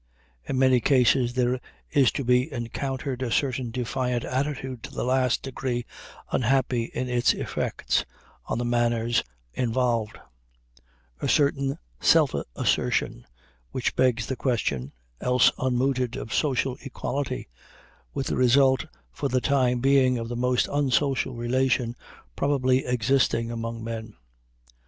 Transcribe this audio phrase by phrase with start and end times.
[0.49, 1.59] In many cases there
[1.91, 5.85] is to be encountered a certain defiant attitude to the last degree
[6.31, 8.03] unhappy in its effects
[8.47, 10.17] on the manners involved
[11.21, 13.27] a certain self assertion
[13.69, 17.47] which begs the question, else unmooted, of social equality,
[18.11, 21.95] with the result for the time being of the most unsocial relation
[22.35, 24.15] probably existing among men.